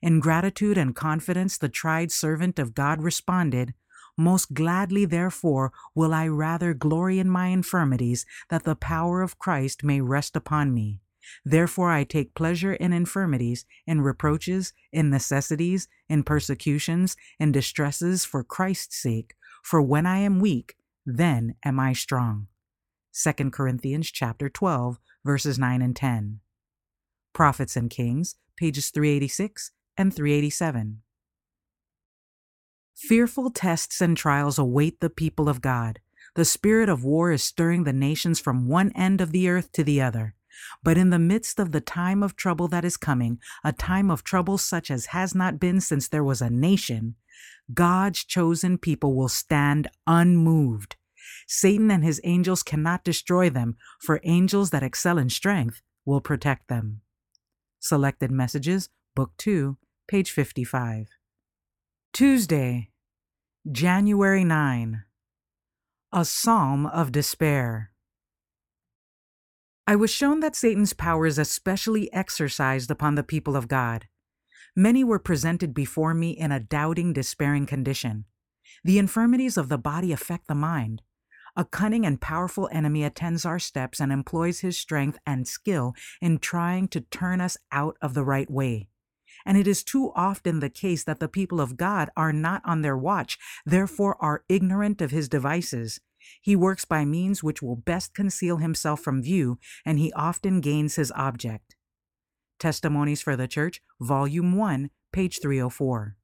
In 0.01 0.19
gratitude 0.19 0.77
and 0.77 0.95
confidence, 0.95 1.57
the 1.57 1.69
tried 1.69 2.11
servant 2.11 2.59
of 2.59 2.75
God 2.75 3.01
responded, 3.01 3.73
Most 4.17 4.53
gladly, 4.53 5.05
therefore, 5.05 5.71
will 5.95 6.13
I 6.13 6.27
rather 6.27 6.73
glory 6.73 7.19
in 7.19 7.29
my 7.29 7.47
infirmities, 7.47 8.25
that 8.49 8.63
the 8.63 8.75
power 8.75 9.21
of 9.21 9.39
Christ 9.39 9.83
may 9.83 10.01
rest 10.01 10.35
upon 10.35 10.73
me. 10.73 10.99
Therefore 11.45 11.91
I 11.91 12.03
take 12.03 12.36
pleasure 12.36 12.74
in 12.74 12.93
infirmities, 12.93 13.65
in 13.86 14.01
reproaches, 14.01 14.74
in 14.91 15.09
necessities, 15.09 15.88
in 16.07 16.24
persecutions, 16.24 17.15
in 17.39 17.51
distresses 17.51 18.25
for 18.25 18.43
Christ's 18.43 19.01
sake. 19.01 19.36
For 19.63 19.81
when 19.81 20.05
I 20.05 20.19
am 20.19 20.39
weak, 20.39 20.75
then 21.05 21.55
am 21.65 21.79
I 21.79 21.93
strong. 21.93 22.48
2 23.13 23.50
Corinthians 23.51 24.12
chapter 24.12 24.50
12, 24.50 25.00
verses 25.25 25.59
9 25.59 25.81
and 25.81 25.95
10. 25.95 26.39
Prophets 27.33 27.75
and 27.75 27.89
Kings, 27.89 28.36
pages 28.55 28.89
386 28.89 29.71
and 29.98 30.13
387. 30.13 31.01
Fearful 32.95 33.50
tests 33.50 34.01
and 34.01 34.17
trials 34.17 34.59
await 34.59 35.00
the 35.00 35.09
people 35.09 35.48
of 35.48 35.62
God. 35.62 36.00
The 36.36 36.45
spirit 36.45 36.89
of 36.89 37.03
war 37.03 37.31
is 37.31 37.43
stirring 37.43 37.83
the 37.83 37.93
nations 37.93 38.39
from 38.39 38.67
one 38.67 38.91
end 38.93 39.21
of 39.21 39.31
the 39.31 39.50
earth 39.50 39.71
to 39.74 39.83
the 39.83 40.01
other. 40.01 40.36
But 40.83 40.97
in 40.97 41.09
the 41.09 41.19
midst 41.19 41.59
of 41.59 41.71
the 41.71 41.81
time 41.81 42.23
of 42.23 42.35
trouble 42.35 42.67
that 42.69 42.85
is 42.85 42.97
coming, 42.97 43.39
a 43.63 43.73
time 43.73 44.09
of 44.09 44.23
trouble 44.23 44.57
such 44.57 44.89
as 44.91 45.07
has 45.07 45.35
not 45.35 45.59
been 45.59 45.81
since 45.81 46.07
there 46.07 46.23
was 46.23 46.41
a 46.41 46.49
nation, 46.49 47.15
God's 47.73 48.23
chosen 48.23 48.77
people 48.77 49.15
will 49.15 49.29
stand 49.29 49.87
unmoved. 50.07 50.95
Satan 51.47 51.91
and 51.91 52.03
his 52.03 52.21
angels 52.23 52.63
cannot 52.63 53.03
destroy 53.03 53.49
them, 53.49 53.75
for 53.99 54.19
angels 54.23 54.69
that 54.71 54.83
excel 54.83 55.17
in 55.17 55.29
strength 55.29 55.81
will 56.05 56.21
protect 56.21 56.67
them. 56.67 57.01
Selected 57.79 58.31
Messages, 58.31 58.89
Book 59.15 59.31
2, 59.37 59.77
page 60.07 60.31
55. 60.31 61.07
Tuesday, 62.13 62.89
January 63.71 64.43
9. 64.43 65.03
A 66.11 66.25
Psalm 66.25 66.85
of 66.87 67.11
Despair. 67.11 67.88
I 69.89 69.96
was 69.96 70.12
shown 70.12 70.39
that 70.41 70.55
Satan's 70.55 70.93
power 70.93 71.25
is 71.25 71.39
especially 71.39 72.13
exercised 72.13 72.91
upon 72.91 73.15
the 73.15 73.24
people 73.24 73.55
of 73.55 73.67
God. 73.67 74.05
Many 74.75 75.03
were 75.03 75.17
presented 75.17 75.74
before 75.74 76.13
me 76.13 76.29
in 76.29 76.51
a 76.51 76.60
doubting, 76.60 77.12
despairing 77.12 77.65
condition. 77.65 78.25
The 78.84 79.00
infirmities 79.00 79.58
of 79.58 79.67
the 79.67 79.79
body 79.79 80.12
affect 80.12 80.48
the 80.48 80.53
mind. 80.53 81.01
A 81.55 81.65
cunning 81.65 82.05
and 82.05 82.22
powerful 82.22 82.69
enemy 82.72 83.03
attends 83.03 83.46
our 83.46 83.58
steps 83.58 84.00
and 84.00 84.12
employs 84.12 84.60
his 84.60 84.77
strength 84.77 85.17
and 85.25 85.48
skill 85.48 85.96
in 86.22 86.38
trying 86.38 86.88
to 86.89 87.01
turn 87.01 87.41
us 87.41 87.58
out 87.72 87.98
of 88.00 88.13
the 88.13 88.24
right 88.24 88.51
way. 88.51 88.89
And 89.43 89.58
it 89.58 89.67
is 89.67 89.84
too 89.84 90.12
often 90.15 90.60
the 90.60 90.69
case 90.69 91.03
that 91.05 91.19
the 91.19 91.27
people 91.27 91.60
of 91.60 91.77
God 91.77 92.12
are 92.15 92.31
not 92.31 92.62
on 92.63 92.84
their 92.84 92.96
watch, 92.96 93.39
therefore 93.65 94.24
are 94.24 94.43
ignorant 94.50 95.01
of 95.01 95.10
his 95.10 95.27
devices. 95.27 96.00
He 96.41 96.55
works 96.55 96.85
by 96.85 97.05
means 97.05 97.43
which 97.43 97.61
will 97.61 97.75
best 97.75 98.13
conceal 98.13 98.57
himself 98.57 99.01
from 99.01 99.21
view, 99.23 99.59
and 99.85 99.99
he 99.99 100.13
often 100.13 100.61
gains 100.61 100.95
his 100.95 101.11
object. 101.15 101.75
Testimonies 102.59 103.21
for 103.21 103.35
the 103.35 103.47
Church, 103.47 103.81
Volume 103.99 104.55
1, 104.55 104.89
page 105.11 105.39
304. 105.41 106.15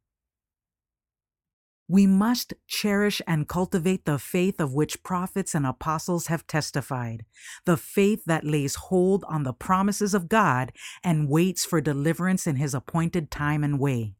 We 1.87 2.07
must 2.07 2.53
cherish 2.67 3.21
and 3.27 3.47
cultivate 3.47 4.05
the 4.05 4.17
faith 4.17 4.59
of 4.59 4.73
which 4.73 5.03
prophets 5.03 5.53
and 5.53 5.67
apostles 5.67 6.27
have 6.27 6.47
testified, 6.47 7.25
the 7.65 7.77
faith 7.77 8.25
that 8.25 8.43
lays 8.43 8.75
hold 8.75 9.23
on 9.27 9.43
the 9.43 9.53
promises 9.53 10.15
of 10.15 10.27
God 10.27 10.71
and 11.03 11.29
waits 11.29 11.63
for 11.63 11.81
deliverance 11.81 12.47
in 12.47 12.55
his 12.55 12.73
appointed 12.73 13.29
time 13.29 13.63
and 13.63 13.79
way. 13.79 14.15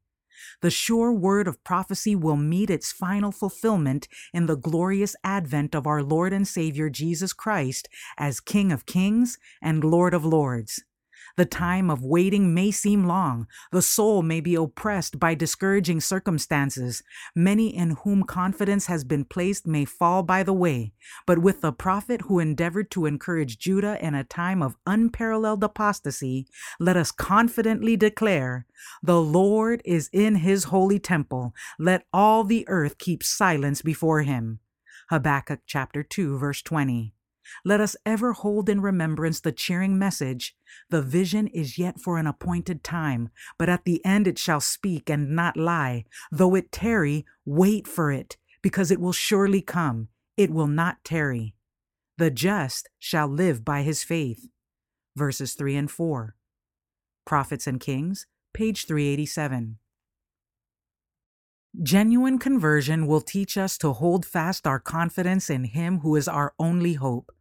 The 0.62 0.72
sure 0.72 1.12
word 1.12 1.48
of 1.48 1.64
prophecy 1.64 2.16
will 2.16 2.38
meet 2.38 2.70
its 2.70 2.92
final 2.92 3.32
fulfillment 3.32 4.08
in 4.34 4.46
the 4.46 4.58
glorious 4.58 5.16
advent 5.24 5.76
of 5.76 5.88
our 5.88 6.04
Lord 6.04 6.34
and 6.34 6.48
Savior 6.48 6.90
Jesus 6.90 7.34
Christ 7.34 7.88
as 8.18 8.40
King 8.40 8.72
of 8.72 8.86
kings 8.86 9.38
and 9.62 9.84
Lord 9.84 10.14
of 10.14 10.26
lords. 10.26 10.84
The 11.38 11.46
time 11.46 11.90
of 11.90 12.02
waiting 12.02 12.54
may 12.54 12.72
seem 12.72 13.06
long. 13.06 13.48
The 13.72 13.82
soul 13.82 14.22
may 14.24 14.40
be 14.40 14.56
oppressed 14.56 15.20
by 15.20 15.36
discouraging 15.36 16.00
circumstances. 16.00 17.04
Many 17.36 17.76
in 17.76 17.98
whom 18.04 18.24
confidence 18.24 18.86
has 18.86 19.04
been 19.04 19.26
placed 19.26 19.68
may 19.68 19.84
fall 19.84 20.24
by 20.24 20.44
the 20.44 20.54
way. 20.54 20.94
But 21.26 21.40
with 21.40 21.60
the 21.60 21.74
prophet 21.74 22.22
who 22.22 22.40
endeavored 22.40 22.90
to 22.92 23.06
encourage 23.06 23.60
Judah 23.60 23.98
in 24.06 24.16
a 24.16 24.24
time 24.24 24.64
of 24.64 24.78
unparalleled 24.86 25.64
apostasy, 25.64 26.48
let 26.80 26.96
us 26.96 27.12
confidently 27.12 27.98
declare, 27.98 28.66
The 29.04 29.22
Lord 29.22 29.82
is 29.84 30.10
in 30.14 30.36
his 30.36 30.66
holy 30.66 31.00
temple. 31.00 31.54
Let 31.78 32.06
all 32.14 32.44
the 32.46 32.66
earth 32.70 32.98
keep 32.98 33.24
silence 33.24 33.82
before 33.82 34.22
him. 34.22 34.60
Habakkuk 35.10 35.60
chapter 35.66 36.02
2 36.02 36.38
verse 36.38 36.62
20. 36.62 37.15
Let 37.64 37.82
us 37.82 37.96
ever 38.06 38.34
hold 38.34 38.70
in 38.70 38.82
remembrance 38.82 39.40
the 39.40 39.52
cheering 39.52 39.98
message 39.98 40.56
The 40.90 41.02
vision 41.02 41.48
is 41.48 41.78
yet 41.78 42.00
for 42.00 42.18
an 42.18 42.28
appointed 42.28 42.84
time, 42.84 43.30
but 43.58 43.70
at 43.70 43.86
the 43.86 44.04
end 44.06 44.28
it 44.28 44.38
shall 44.38 44.62
speak 44.62 45.10
and 45.10 45.36
not 45.36 45.58
lie. 45.58 46.06
Though 46.32 46.56
it 46.56 46.72
tarry, 46.72 47.26
wait 47.46 47.88
for 47.88 48.12
it, 48.12 48.38
because 48.62 48.92
it 48.92 49.00
will 49.00 49.14
surely 49.14 49.62
come. 49.62 50.10
It 50.38 50.52
will 50.52 50.68
not 50.68 51.04
tarry. 51.04 51.56
The 52.18 52.32
just 52.32 52.90
shall 53.00 53.28
live 53.28 53.64
by 53.64 53.84
his 53.84 54.04
faith. 54.04 54.48
Verses 55.16 55.54
3 55.54 55.76
and 55.76 55.92
4. 55.92 56.36
Prophets 57.26 57.68
and 57.68 57.80
Kings, 57.80 58.28
page 58.54 58.86
387. 58.86 59.78
Genuine 61.84 62.40
conversion 62.40 63.06
will 63.06 63.20
teach 63.20 63.58
us 63.58 63.78
to 63.80 63.92
hold 63.92 64.26
fast 64.26 64.66
our 64.66 64.80
confidence 64.80 65.50
in 65.50 65.66
Him 65.66 66.00
who 66.00 66.16
is 66.16 66.28
our 66.28 66.54
only 66.58 66.94
hope. 66.94 67.34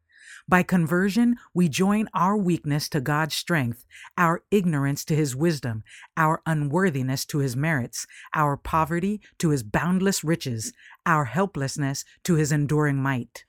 By 0.49 0.65
conversion, 0.65 1.37
we 1.55 1.69
join 1.69 2.09
our 2.15 2.37
weakness 2.37 2.89
to 2.91 3.01
God's 3.01 3.35
strength, 3.35 3.87
our 4.19 4.43
ignorance 4.51 5.05
to 5.05 5.15
His 5.15 5.37
wisdom, 5.37 5.85
our 6.17 6.43
unworthiness 6.47 7.25
to 7.27 7.39
His 7.39 7.55
merits, 7.55 8.07
our 8.35 8.57
poverty 8.57 9.21
to 9.39 9.51
His 9.51 9.63
boundless 9.63 10.25
riches, 10.25 10.73
our 11.07 11.27
helplessness 11.27 12.05
to 12.25 12.35
His 12.35 12.51
enduring 12.51 12.97
might. 12.97 13.45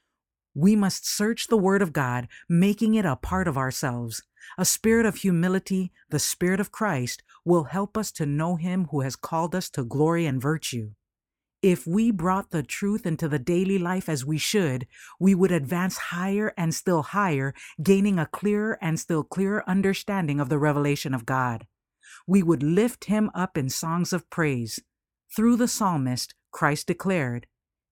We 0.54 0.76
must 0.76 1.08
search 1.08 1.48
the 1.48 1.58
Word 1.58 1.82
of 1.82 1.94
God, 1.94 2.28
making 2.48 2.94
it 2.94 3.06
a 3.06 3.16
part 3.16 3.48
of 3.48 3.58
ourselves. 3.58 4.22
A 4.58 4.66
spirit 4.66 5.08
of 5.08 5.18
humility, 5.18 5.92
the 6.10 6.20
Spirit 6.20 6.60
of 6.60 6.72
Christ, 6.72 7.24
will 7.46 7.66
help 7.66 7.96
us 7.96 8.12
to 8.14 8.26
know 8.26 8.56
Him 8.56 8.88
who 8.92 9.02
has 9.02 9.16
called 9.16 9.56
us 9.56 9.70
to 9.70 9.86
glory 9.86 10.26
and 10.26 10.42
virtue. 10.42 10.92
If 11.62 11.88
we 11.88 12.12
brought 12.12 12.52
the 12.52 12.62
truth 12.62 13.06
into 13.06 13.28
the 13.28 13.40
daily 13.40 13.80
life 13.80 14.10
as 14.10 14.26
we 14.26 14.38
should, 14.38 14.86
we 15.20 15.34
would 15.34 15.52
advance 15.52 15.98
higher 15.98 16.54
and 16.58 16.76
still 16.76 17.02
higher, 17.02 17.54
gaining 17.82 18.20
a 18.20 18.28
clearer 18.28 18.78
and 18.82 19.00
still 19.00 19.24
clearer 19.24 19.64
understanding 19.68 20.40
of 20.40 20.50
the 20.50 20.60
revelation 20.60 21.14
of 21.14 21.26
God. 21.26 21.66
We 22.28 22.44
would 22.44 22.62
lift 22.62 23.06
Him 23.06 23.32
up 23.34 23.58
in 23.58 23.70
songs 23.70 24.14
of 24.14 24.30
praise. 24.30 24.80
Through 25.36 25.58
the 25.58 25.68
psalmist, 25.68 26.36
Christ 26.52 26.88
declared, 26.88 27.48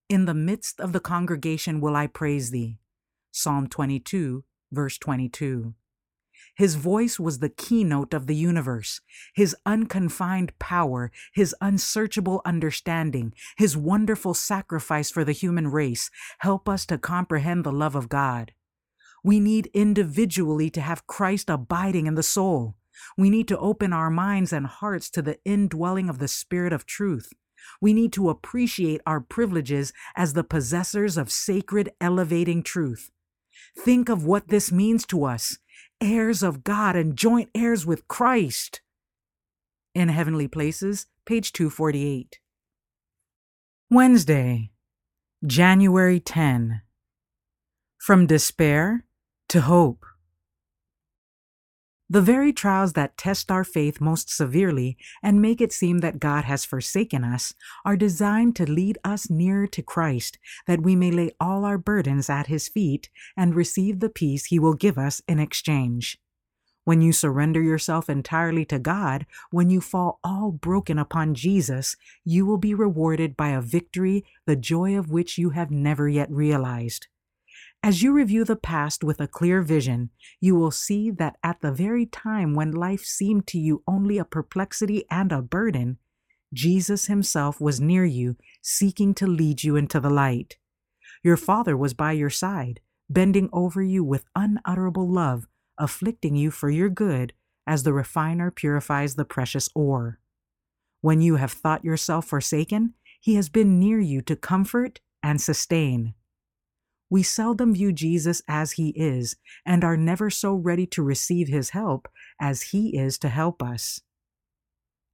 In 0.07 0.25
the 0.25 0.33
midst 0.33 0.79
of 0.79 0.93
the 0.93 0.99
congregation 0.99 1.81
will 1.81 1.95
I 1.95 2.07
praise 2.07 2.51
Thee. 2.51 2.77
Psalm 3.31 3.67
22, 3.67 4.43
verse 4.71 4.97
22. 4.97 5.73
His 6.55 6.75
voice 6.75 7.19
was 7.19 7.39
the 7.39 7.49
keynote 7.49 8.13
of 8.13 8.27
the 8.27 8.35
universe. 8.35 9.01
His 9.33 9.55
unconfined 9.65 10.57
power, 10.59 11.11
his 11.33 11.55
unsearchable 11.61 12.41
understanding, 12.45 13.33
his 13.57 13.75
wonderful 13.75 14.33
sacrifice 14.33 15.09
for 15.09 15.23
the 15.23 15.31
human 15.31 15.67
race 15.67 16.11
help 16.39 16.69
us 16.69 16.85
to 16.87 16.97
comprehend 16.97 17.63
the 17.63 17.71
love 17.71 17.95
of 17.95 18.09
God. 18.09 18.53
We 19.23 19.39
need 19.39 19.71
individually 19.73 20.69
to 20.71 20.81
have 20.81 21.07
Christ 21.07 21.49
abiding 21.49 22.07
in 22.07 22.15
the 22.15 22.23
soul. 22.23 22.75
We 23.17 23.29
need 23.29 23.47
to 23.47 23.57
open 23.57 23.93
our 23.93 24.09
minds 24.09 24.53
and 24.53 24.67
hearts 24.67 25.09
to 25.11 25.21
the 25.21 25.39
indwelling 25.45 26.09
of 26.09 26.19
the 26.19 26.27
Spirit 26.27 26.73
of 26.73 26.85
truth. 26.85 27.31
We 27.81 27.93
need 27.93 28.13
to 28.13 28.29
appreciate 28.29 29.01
our 29.05 29.21
privileges 29.21 29.93
as 30.15 30.33
the 30.33 30.43
possessors 30.43 31.17
of 31.17 31.31
sacred, 31.31 31.91
elevating 32.01 32.63
truth. 32.63 33.09
Think 33.77 34.09
of 34.09 34.25
what 34.25 34.49
this 34.49 34.71
means 34.71 35.05
to 35.07 35.23
us 35.23 35.57
heirs 36.03 36.43
of 36.43 36.63
God 36.63 36.95
and 36.95 37.15
joint 37.15 37.49
heirs 37.55 37.85
with 37.85 38.07
Christ. 38.07 38.81
In 39.95 40.09
Heavenly 40.09 40.47
Places, 40.47 41.07
page 41.25 41.53
248. 41.53 42.39
Wednesday, 43.89 44.71
January 45.45 46.19
10. 46.19 46.81
From 47.97 48.27
despair 48.27 49.05
to 49.49 49.61
hope. 49.61 50.05
The 52.13 52.21
very 52.21 52.53
trials 52.53 52.93
that 52.93 53.17
test 53.17 53.49
our 53.49 53.63
faith 53.63 53.99
most 53.99 54.29
severely 54.29 54.97
and 55.23 55.41
make 55.41 55.59
it 55.59 55.73
seem 55.73 55.97
that 56.01 56.19
God 56.19 56.43
has 56.43 56.63
forsaken 56.63 57.23
us 57.23 57.55
are 57.83 57.97
designed 57.97 58.55
to 58.57 58.71
lead 58.71 58.99
us 59.03 59.31
nearer 59.31 59.65
to 59.65 59.81
Christ, 59.81 60.37
that 60.67 60.83
we 60.83 60.95
may 60.95 61.09
lay 61.09 61.31
all 61.39 61.65
our 61.65 61.79
burdens 61.79 62.29
at 62.29 62.45
His 62.45 62.69
feet 62.69 63.09
and 63.35 63.55
receive 63.55 63.99
the 63.99 64.09
peace 64.09 64.45
He 64.45 64.59
will 64.59 64.75
give 64.75 64.99
us 64.99 65.23
in 65.27 65.39
exchange. 65.39 66.19
When 66.83 67.01
you 67.01 67.13
surrender 67.13 67.63
yourself 67.63 68.07
entirely 68.11 68.65
to 68.65 68.77
God, 68.77 69.25
when 69.49 69.71
you 69.71 69.81
fall 69.81 70.19
all 70.23 70.51
broken 70.51 70.99
upon 70.99 71.33
Jesus, 71.33 71.95
you 72.23 72.45
will 72.45 72.59
be 72.59 72.75
rewarded 72.75 73.35
by 73.35 73.49
a 73.49 73.59
victory, 73.59 74.23
the 74.45 74.55
joy 74.55 74.95
of 74.95 75.09
which 75.09 75.39
you 75.39 75.49
have 75.49 75.71
never 75.71 76.07
yet 76.07 76.29
realized. 76.29 77.07
As 77.85 78.01
you 78.01 78.13
review 78.13 78.45
the 78.45 78.55
past 78.55 79.03
with 79.03 79.19
a 79.19 79.27
clear 79.27 79.61
vision, 79.61 80.09
you 80.39 80.55
will 80.55 80.71
see 80.71 81.11
that 81.11 81.35
at 81.43 81.59
the 81.59 81.73
very 81.73 82.05
time 82.05 82.55
when 82.55 82.71
life 82.71 83.03
seemed 83.03 83.45
to 83.47 83.59
you 83.59 83.83
only 83.85 84.17
a 84.17 84.23
perplexity 84.23 85.03
and 85.11 85.33
a 85.33 85.41
burden, 85.41 85.97
Jesus 86.53 87.07
himself 87.07 87.59
was 87.59 87.81
near 87.81 88.05
you, 88.05 88.37
seeking 88.61 89.13
to 89.15 89.27
lead 89.27 89.65
you 89.65 89.75
into 89.75 89.99
the 89.99 90.09
light. 90.09 90.55
Your 91.23 91.35
Father 91.35 91.75
was 91.75 91.93
by 91.93 92.13
your 92.13 92.29
side, 92.29 92.79
bending 93.09 93.49
over 93.51 93.81
you 93.81 94.01
with 94.01 94.23
unutterable 94.33 95.09
love, 95.09 95.45
afflicting 95.77 96.37
you 96.37 96.51
for 96.51 96.69
your 96.69 96.89
good, 96.89 97.33
as 97.67 97.83
the 97.83 97.91
refiner 97.91 98.49
purifies 98.49 99.15
the 99.15 99.25
precious 99.25 99.67
ore. 99.75 100.19
When 101.01 101.19
you 101.19 101.35
have 101.35 101.51
thought 101.51 101.83
yourself 101.83 102.27
forsaken, 102.27 102.93
he 103.19 103.35
has 103.35 103.49
been 103.49 103.77
near 103.77 103.99
you 103.99 104.21
to 104.21 104.37
comfort 104.37 105.01
and 105.21 105.41
sustain. 105.41 106.13
We 107.13 107.21
seldom 107.21 107.75
view 107.75 107.93
Jesus 107.93 108.41
as 108.47 108.71
he 108.71 108.89
is 108.95 109.35
and 109.67 109.83
are 109.83 109.95
never 109.95 110.31
so 110.31 110.55
ready 110.55 110.87
to 110.87 111.03
receive 111.03 111.47
his 111.47 111.69
help 111.69 112.07
as 112.41 112.63
he 112.73 112.97
is 112.97 113.19
to 113.19 113.29
help 113.29 113.61
us. 113.61 114.01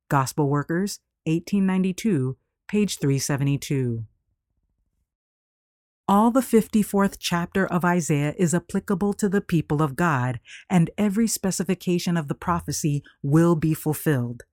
Gospel 0.08 0.48
Workers, 0.48 1.02
1892, 1.26 2.38
page 2.70 3.00
372. 3.00 4.06
All 6.08 6.32
the 6.32 6.40
54th 6.40 7.18
chapter 7.20 7.68
of 7.68 7.84
Isaiah 7.84 8.34
is 8.38 8.54
applicable 8.54 9.14
to 9.16 9.28
the 9.28 9.42
people 9.42 9.82
of 9.82 9.98
God, 9.98 10.40
and 10.70 10.90
every 10.98 11.28
specification 11.28 12.16
of 12.16 12.30
the 12.30 12.34
prophecy 12.34 13.04
will 13.22 13.58
be 13.58 13.74
fulfilled. 13.74 14.44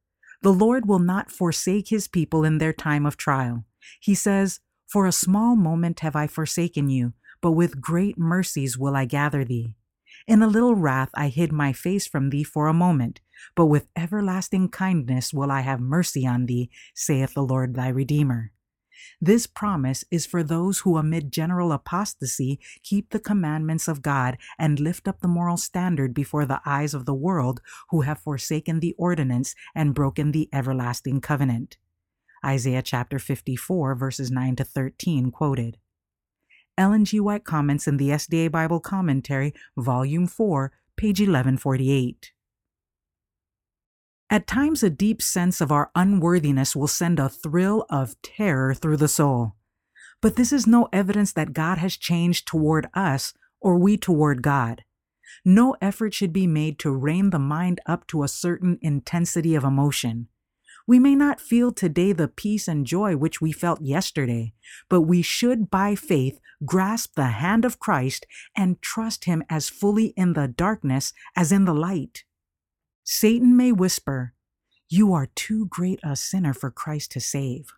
The 0.43 0.53
Lord 0.53 0.89
will 0.89 0.99
not 0.99 1.31
forsake 1.31 1.91
his 1.91 2.09
people 2.09 2.43
in 2.43 2.59
their 2.59 2.73
time 2.73 3.07
of 3.07 3.17
trial. 3.17 3.65
He 4.01 4.17
says, 4.17 4.59
For 4.89 5.07
a 5.07 5.13
small 5.13 5.55
moment 5.55 6.01
have 6.01 6.17
I 6.17 6.27
forsaken 6.27 6.91
you, 6.91 7.13
but 7.47 7.53
with 7.53 7.81
great 7.81 8.19
mercies 8.19 8.77
will 8.77 8.97
I 8.97 9.05
gather 9.05 9.45
thee. 9.45 9.77
In 10.27 10.43
a 10.43 10.49
little 10.49 10.75
wrath 10.75 11.11
I 11.15 11.29
hid 11.29 11.53
my 11.53 11.73
face 11.73 12.05
from 12.05 12.31
thee 12.31 12.43
for 12.43 12.67
a 12.67 12.75
moment, 12.75 13.21
but 13.55 13.67
with 13.67 13.87
everlasting 13.95 14.71
kindness 14.71 15.33
will 15.33 15.53
I 15.53 15.61
have 15.61 15.79
mercy 15.79 16.27
on 16.27 16.47
thee, 16.47 16.71
saith 16.93 17.35
the 17.35 17.45
Lord 17.45 17.77
thy 17.77 17.87
Redeemer. 17.87 18.51
This 19.21 19.47
promise 19.47 20.05
is 20.11 20.27
for 20.27 20.43
those 20.43 20.81
who, 20.81 20.97
amid 20.97 21.31
general 21.31 21.71
apostasy, 21.71 22.59
keep 22.83 23.11
the 23.11 23.21
commandments 23.21 23.87
of 23.87 24.03
God 24.03 24.39
and 24.59 24.81
lift 24.81 25.07
up 25.07 25.21
the 25.21 25.29
moral 25.29 25.57
standard 25.57 26.13
before 26.15 26.47
the 26.47 26.61
eyes 26.67 26.95
of 26.95 27.07
the 27.07 27.15
world 27.15 27.61
who 27.91 28.01
have 28.01 28.19
forsaken 28.19 28.81
the 28.81 28.97
ordinance 28.99 29.55
and 29.73 29.95
broken 29.95 30.33
the 30.33 30.49
everlasting 30.53 31.21
covenant. 31.21 31.77
Isaiah 32.45 32.83
chapter 32.83 33.21
54, 33.21 33.95
verses 33.95 34.33
9 34.33 34.57
to 34.57 34.65
13, 34.65 35.31
quoted. 35.31 35.79
Ellen 36.79 37.07
G. 37.07 37.21
White 37.21 37.45
comments 37.45 37.89
in 37.89 37.97
the 37.97 38.11
SDA 38.11 38.51
Bible 38.51 38.81
Commentary, 38.81 39.55
Volume 39.79 40.27
4, 40.27 40.73
page 40.97 41.21
1148. 41.21 42.33
At 44.29 44.47
times, 44.47 44.83
a 44.83 44.91
deep 44.91 45.23
sense 45.23 45.61
of 45.61 45.73
our 45.73 45.91
unworthiness 45.95 46.77
will 46.77 46.89
send 46.89 47.19
a 47.19 47.31
thrill 47.31 47.87
of 47.89 48.21
terror 48.21 48.75
through 48.75 48.99
the 48.99 49.09
soul. 49.09 49.55
But 50.21 50.37
this 50.37 50.53
is 50.53 50.67
no 50.67 50.89
evidence 50.93 51.33
that 51.33 51.55
God 51.55 51.79
has 51.79 51.97
changed 51.97 52.47
toward 52.47 52.89
us 52.93 53.33
or 53.61 53.79
we 53.79 53.97
toward 53.97 54.43
God. 54.43 54.85
No 55.45 55.77
effort 55.81 56.13
should 56.13 56.33
be 56.33 56.47
made 56.47 56.79
to 56.81 56.91
rein 56.91 57.31
the 57.31 57.39
mind 57.39 57.81
up 57.87 58.07
to 58.09 58.23
a 58.23 58.29
certain 58.29 58.79
intensity 58.83 59.55
of 59.55 59.65
emotion. 59.65 60.29
We 60.89 61.01
may 61.01 61.17
not 61.17 61.41
feel 61.41 61.73
today 61.73 62.13
the 62.13 62.29
peace 62.29 62.69
and 62.69 62.87
joy 62.87 63.17
which 63.17 63.41
we 63.41 63.51
felt 63.51 63.83
yesterday, 63.83 64.55
but 64.89 65.01
we 65.01 65.21
should 65.21 65.69
by 65.69 65.97
faith 65.97 66.39
grasp 66.65 67.15
the 67.17 67.27
hand 67.27 67.65
of 67.65 67.81
Christ 67.81 68.25
and 68.57 68.81
trust 68.81 69.25
Him 69.25 69.43
as 69.51 69.69
fully 69.69 70.07
in 70.17 70.35
the 70.35 70.47
darkness 70.47 71.13
as 71.35 71.51
in 71.51 71.65
the 71.65 71.75
light. 71.75 72.25
Satan 73.03 73.57
may 73.57 73.73
whisper, 73.73 74.35
You 74.89 75.13
are 75.13 75.29
too 75.35 75.67
great 75.67 75.99
a 76.05 76.15
sinner 76.15 76.55
for 76.55 76.71
Christ 76.71 77.11
to 77.13 77.21
save. 77.21 77.73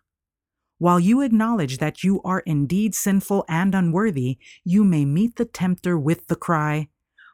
While 0.77 0.99
you 0.99 1.21
acknowledge 1.21 1.79
that 1.79 2.03
you 2.03 2.21
are 2.23 2.39
indeed 2.45 2.93
sinful 2.93 3.43
and 3.49 3.73
unworthy, 3.73 4.37
you 4.63 4.83
may 4.83 5.03
meet 5.03 5.35
the 5.35 5.45
tempter 5.45 5.97
with 5.97 6.27
the 6.27 6.35
cry, 6.35 6.89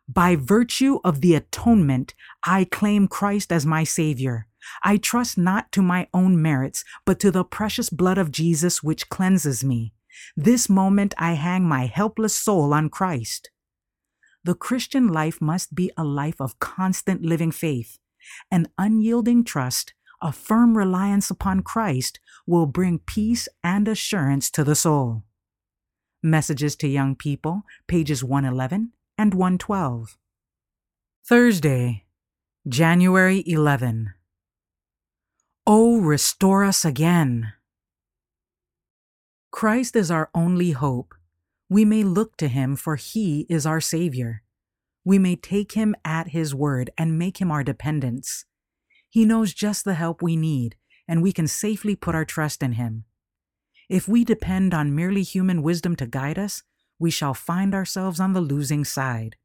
By 0.07 0.35
virtue 0.35 0.99
of 1.03 1.21
the 1.21 1.35
atonement, 1.35 2.15
I 2.43 2.63
claim 2.63 3.07
Christ 3.07 3.51
as 3.51 3.65
my 3.65 3.83
Savior. 3.83 4.47
I 4.83 4.97
trust 4.97 5.37
not 5.37 5.71
to 5.73 5.81
my 5.81 6.07
own 6.13 6.41
merits, 6.41 6.83
but 7.05 7.19
to 7.19 7.31
the 7.31 7.43
precious 7.43 7.89
blood 7.89 8.17
of 8.17 8.31
Jesus 8.31 8.83
which 8.83 9.09
cleanses 9.09 9.63
me. 9.63 9.93
This 10.35 10.69
moment 10.69 11.13
I 11.17 11.33
hang 11.33 11.63
my 11.65 11.85
helpless 11.85 12.35
soul 12.35 12.73
on 12.73 12.89
Christ. 12.89 13.49
The 14.43 14.55
Christian 14.55 15.07
life 15.07 15.41
must 15.41 15.73
be 15.73 15.91
a 15.97 16.03
life 16.03 16.39
of 16.39 16.59
constant 16.59 17.23
living 17.23 17.51
faith. 17.51 17.97
An 18.51 18.67
unyielding 18.77 19.43
trust, 19.43 19.93
a 20.21 20.31
firm 20.31 20.77
reliance 20.77 21.29
upon 21.29 21.61
Christ 21.61 22.19
will 22.45 22.65
bring 22.65 22.99
peace 22.99 23.47
and 23.63 23.87
assurance 23.87 24.49
to 24.51 24.63
the 24.63 24.75
soul. 24.75 25.23
Messages 26.23 26.75
to 26.77 26.87
Young 26.87 27.15
People, 27.15 27.63
pages 27.87 28.23
111 28.23 28.93
and 29.17 29.33
112. 29.33 30.17
Thursday, 31.23 32.05
January 32.67 33.43
11. 33.45 34.13
Oh, 35.67 35.99
restore 35.99 36.63
us 36.63 36.85
again. 36.85 37.53
Christ 39.49 39.95
is 39.95 40.11
our 40.11 40.29
only 40.35 40.71
hope. 40.71 41.15
We 41.69 41.85
may 41.85 42.03
look 42.03 42.37
to 42.37 42.47
him, 42.47 42.75
for 42.75 42.97
he 42.97 43.47
is 43.49 43.65
our 43.65 43.81
Savior. 43.81 44.43
We 45.03 45.17
may 45.17 45.35
take 45.35 45.71
him 45.71 45.95
at 46.05 46.29
his 46.29 46.53
word 46.53 46.91
and 46.99 47.17
make 47.17 47.39
him 47.39 47.49
our 47.49 47.63
dependence. 47.63 48.45
He 49.09 49.25
knows 49.25 49.55
just 49.55 49.85
the 49.85 49.95
help 49.95 50.21
we 50.21 50.35
need, 50.35 50.75
and 51.07 51.23
we 51.23 51.31
can 51.31 51.47
safely 51.47 51.95
put 51.95 52.13
our 52.13 52.25
trust 52.25 52.61
in 52.61 52.73
him. 52.73 53.05
If 53.89 54.07
we 54.07 54.23
depend 54.23 54.73
on 54.73 54.95
merely 54.95 55.23
human 55.23 55.63
wisdom 55.63 55.95
to 55.95 56.05
guide 56.05 56.37
us, 56.37 56.61
we 56.99 57.09
shall 57.09 57.33
find 57.33 57.73
ourselves 57.73 58.19
on 58.19 58.33
the 58.33 58.41
losing 58.41 58.85
side. 58.85 59.35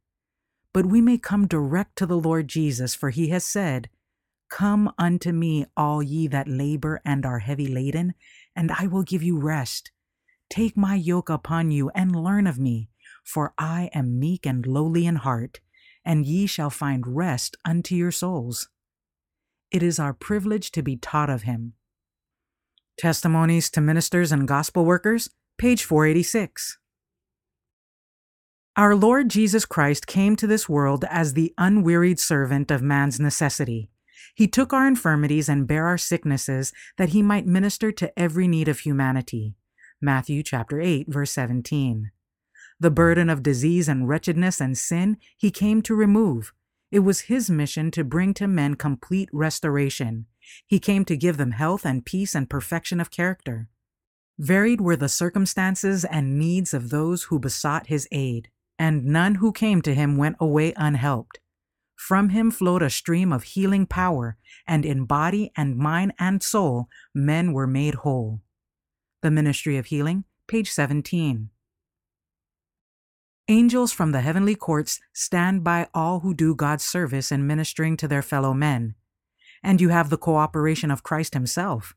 But 0.74 0.84
we 0.84 1.00
may 1.00 1.16
come 1.16 1.46
direct 1.46 1.96
to 1.96 2.06
the 2.06 2.18
Lord 2.18 2.46
Jesus, 2.46 2.94
for 2.94 3.08
he 3.08 3.28
has 3.28 3.44
said, 3.44 3.88
Come 4.50 4.92
unto 4.98 5.32
me, 5.32 5.64
all 5.76 6.02
ye 6.02 6.26
that 6.26 6.48
labor 6.48 7.00
and 7.04 7.24
are 7.24 7.38
heavy 7.38 7.68
laden, 7.68 8.14
and 8.54 8.72
I 8.72 8.88
will 8.88 9.04
give 9.04 9.22
you 9.22 9.38
rest. 9.38 9.92
Take 10.50 10.76
my 10.76 10.96
yoke 10.96 11.30
upon 11.30 11.70
you 11.70 11.90
and 11.90 12.14
learn 12.14 12.48
of 12.48 12.58
me, 12.58 12.90
for 13.24 13.54
I 13.56 13.90
am 13.94 14.18
meek 14.18 14.44
and 14.44 14.66
lowly 14.66 15.06
in 15.06 15.16
heart, 15.16 15.60
and 16.04 16.26
ye 16.26 16.46
shall 16.46 16.70
find 16.70 17.16
rest 17.16 17.56
unto 17.64 17.94
your 17.94 18.10
souls. 18.10 18.68
It 19.70 19.84
is 19.84 20.00
our 20.00 20.12
privilege 20.12 20.72
to 20.72 20.82
be 20.82 20.96
taught 20.96 21.30
of 21.30 21.42
him. 21.42 21.74
Testimonies 22.98 23.70
to 23.70 23.80
Ministers 23.80 24.32
and 24.32 24.48
Gospel 24.48 24.84
Workers, 24.84 25.30
page 25.58 25.84
486. 25.84 26.76
Our 28.76 28.96
Lord 28.96 29.28
Jesus 29.28 29.64
Christ 29.64 30.08
came 30.08 30.34
to 30.36 30.46
this 30.48 30.68
world 30.68 31.04
as 31.08 31.34
the 31.34 31.54
unwearied 31.56 32.18
servant 32.18 32.70
of 32.72 32.82
man's 32.82 33.20
necessity. 33.20 33.90
He 34.34 34.46
took 34.48 34.72
our 34.72 34.86
infirmities 34.86 35.48
and 35.48 35.66
bare 35.66 35.86
our 35.86 35.98
sicknesses 35.98 36.72
that 36.96 37.10
he 37.10 37.22
might 37.22 37.46
minister 37.46 37.92
to 37.92 38.18
every 38.18 38.48
need 38.48 38.68
of 38.68 38.80
humanity. 38.80 39.54
Matthew 40.00 40.42
chapter 40.42 40.80
8 40.80 41.08
verse 41.08 41.32
17. 41.32 42.10
The 42.78 42.90
burden 42.90 43.28
of 43.28 43.42
disease 43.42 43.88
and 43.88 44.08
wretchedness 44.08 44.60
and 44.60 44.76
sin 44.78 45.18
he 45.36 45.50
came 45.50 45.82
to 45.82 45.94
remove. 45.94 46.52
It 46.90 47.00
was 47.00 47.22
his 47.22 47.50
mission 47.50 47.90
to 47.90 48.04
bring 48.04 48.32
to 48.34 48.48
men 48.48 48.74
complete 48.74 49.28
restoration. 49.32 50.26
He 50.66 50.80
came 50.80 51.04
to 51.04 51.16
give 51.16 51.36
them 51.36 51.52
health 51.52 51.84
and 51.84 52.04
peace 52.04 52.34
and 52.34 52.48
perfection 52.48 53.00
of 53.00 53.10
character. 53.10 53.68
Varied 54.38 54.80
were 54.80 54.96
the 54.96 55.08
circumstances 55.10 56.06
and 56.06 56.38
needs 56.38 56.72
of 56.72 56.88
those 56.88 57.24
who 57.24 57.38
besought 57.38 57.88
his 57.88 58.08
aid, 58.10 58.48
and 58.78 59.04
none 59.04 59.34
who 59.36 59.52
came 59.52 59.82
to 59.82 59.94
him 59.94 60.16
went 60.16 60.36
away 60.40 60.72
unhelped. 60.76 61.39
From 62.00 62.30
him 62.30 62.50
flowed 62.50 62.80
a 62.80 62.88
stream 62.88 63.30
of 63.30 63.42
healing 63.42 63.84
power, 63.84 64.38
and 64.66 64.86
in 64.86 65.04
body 65.04 65.52
and 65.54 65.76
mind 65.76 66.14
and 66.18 66.42
soul, 66.42 66.88
men 67.14 67.52
were 67.52 67.66
made 67.66 67.96
whole. 67.96 68.40
The 69.20 69.30
Ministry 69.30 69.76
of 69.76 69.86
Healing, 69.86 70.24
page 70.48 70.70
17. 70.70 71.50
Angels 73.48 73.92
from 73.92 74.12
the 74.12 74.22
heavenly 74.22 74.54
courts 74.54 74.98
stand 75.12 75.62
by 75.62 75.88
all 75.92 76.20
who 76.20 76.32
do 76.32 76.54
God's 76.54 76.84
service 76.84 77.30
in 77.30 77.46
ministering 77.46 77.98
to 77.98 78.08
their 78.08 78.22
fellow 78.22 78.54
men. 78.54 78.94
And 79.62 79.78
you 79.78 79.90
have 79.90 80.08
the 80.08 80.16
cooperation 80.16 80.90
of 80.90 81.02
Christ 81.02 81.34
Himself. 81.34 81.94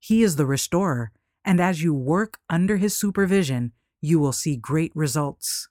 He 0.00 0.24
is 0.24 0.34
the 0.34 0.46
restorer, 0.46 1.12
and 1.44 1.60
as 1.60 1.80
you 1.80 1.94
work 1.94 2.40
under 2.50 2.76
His 2.76 2.96
supervision, 2.96 3.72
you 4.00 4.18
will 4.18 4.32
see 4.32 4.56
great 4.56 4.90
results. 4.96 5.68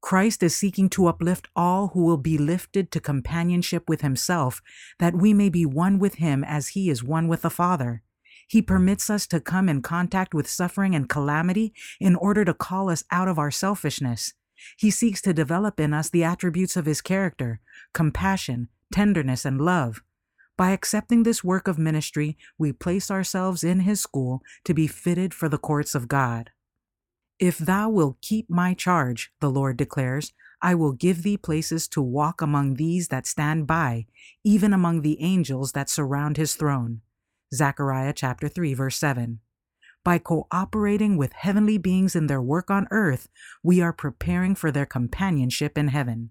Christ 0.00 0.42
is 0.42 0.54
seeking 0.54 0.88
to 0.90 1.06
uplift 1.06 1.48
all 1.56 1.88
who 1.88 2.04
will 2.04 2.16
be 2.16 2.38
lifted 2.38 2.90
to 2.92 3.00
companionship 3.00 3.88
with 3.88 4.00
himself, 4.00 4.62
that 4.98 5.14
we 5.14 5.34
may 5.34 5.48
be 5.48 5.66
one 5.66 5.98
with 5.98 6.14
him 6.14 6.44
as 6.44 6.68
he 6.68 6.88
is 6.88 7.02
one 7.02 7.28
with 7.28 7.42
the 7.42 7.50
Father. 7.50 8.02
He 8.46 8.62
permits 8.62 9.10
us 9.10 9.26
to 9.26 9.40
come 9.40 9.68
in 9.68 9.82
contact 9.82 10.32
with 10.32 10.48
suffering 10.48 10.94
and 10.94 11.08
calamity 11.08 11.74
in 12.00 12.16
order 12.16 12.44
to 12.44 12.54
call 12.54 12.88
us 12.88 13.04
out 13.10 13.28
of 13.28 13.38
our 13.38 13.50
selfishness. 13.50 14.32
He 14.76 14.90
seeks 14.90 15.20
to 15.22 15.34
develop 15.34 15.78
in 15.78 15.92
us 15.92 16.08
the 16.08 16.24
attributes 16.24 16.76
of 16.76 16.86
his 16.86 17.00
character 17.00 17.60
compassion, 17.92 18.68
tenderness, 18.92 19.44
and 19.44 19.60
love. 19.60 20.02
By 20.56 20.70
accepting 20.70 21.22
this 21.22 21.44
work 21.44 21.68
of 21.68 21.78
ministry, 21.78 22.36
we 22.56 22.72
place 22.72 23.10
ourselves 23.10 23.62
in 23.62 23.80
his 23.80 24.00
school 24.00 24.42
to 24.64 24.74
be 24.74 24.86
fitted 24.86 25.32
for 25.34 25.48
the 25.48 25.58
courts 25.58 25.94
of 25.94 26.08
God. 26.08 26.50
If 27.38 27.58
thou 27.58 27.88
wilt 27.88 28.20
keep 28.20 28.50
my 28.50 28.74
charge, 28.74 29.30
the 29.40 29.50
Lord 29.50 29.76
declares, 29.76 30.32
I 30.60 30.74
will 30.74 30.92
give 30.92 31.22
thee 31.22 31.36
places 31.36 31.86
to 31.88 32.02
walk 32.02 32.42
among 32.42 32.74
these 32.74 33.08
that 33.08 33.28
stand 33.28 33.66
by, 33.68 34.06
even 34.42 34.72
among 34.72 35.02
the 35.02 35.22
angels 35.22 35.70
that 35.72 35.88
surround 35.88 36.36
his 36.36 36.56
throne. 36.56 37.02
Zechariah 37.54 38.12
chapter 38.12 38.48
3 38.48 38.74
verse 38.74 38.96
7. 38.96 39.38
By 40.04 40.18
cooperating 40.18 41.16
with 41.16 41.32
heavenly 41.32 41.78
beings 41.78 42.16
in 42.16 42.26
their 42.26 42.42
work 42.42 42.72
on 42.72 42.88
earth, 42.90 43.28
we 43.62 43.80
are 43.80 43.92
preparing 43.92 44.56
for 44.56 44.72
their 44.72 44.86
companionship 44.86 45.78
in 45.78 45.88
heaven. 45.88 46.30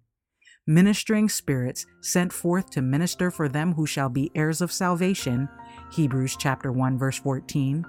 Ministering 0.66 1.30
spirits 1.30 1.86
sent 2.02 2.34
forth 2.34 2.70
to 2.72 2.82
minister 2.82 3.32
for 3.32 3.48
them 3.48 3.76
who 3.76 3.86
shall 3.86 4.10
be 4.10 4.32
heirs 4.36 4.60
of 4.60 4.74
salvation, 4.74 5.48
Hebrews 5.92 6.36
chapter 6.38 6.72
1 6.72 6.98
verse 6.98 7.18
14. 7.20 7.86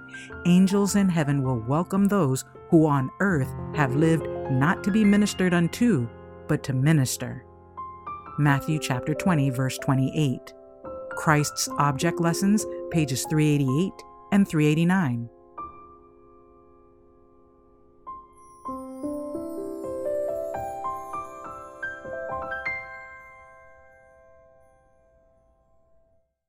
Angels 0.46 0.96
in 0.96 1.08
heaven 1.08 1.42
will 1.42 1.58
welcome 1.60 2.06
those 2.06 2.44
who 2.70 2.86
on 2.86 3.10
earth 3.20 3.52
have 3.74 3.96
lived 3.96 4.26
not 4.50 4.84
to 4.84 4.90
be 4.90 5.04
ministered 5.04 5.54
unto, 5.54 6.08
but 6.46 6.62
to 6.64 6.72
minister. 6.72 7.44
Matthew 8.38 8.78
chapter 8.78 9.14
20 9.14 9.50
verse 9.50 9.78
28. 9.78 10.52
Christ's 11.10 11.68
Object 11.78 12.20
Lessons, 12.20 12.64
pages 12.90 13.26
388 13.28 13.92
and 14.32 14.46
389. 14.46 15.28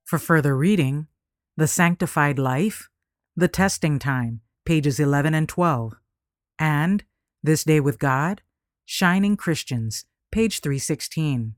For 0.06 0.18
further 0.18 0.58
reading, 0.58 1.08
The 1.60 1.68
Sanctified 1.68 2.40
Life, 2.40 2.88
The 3.36 3.50
Testing 3.50 4.00
Time, 4.00 4.40
pages 4.64 4.98
11 4.98 5.34
and 5.34 5.50
12, 5.50 5.94
and 6.58 7.04
This 7.44 7.66
Day 7.66 7.82
with 7.82 8.00
God, 8.00 8.42
Shining 8.86 9.36
Christians, 9.36 10.06
page 10.32 10.62
316. 10.62 11.56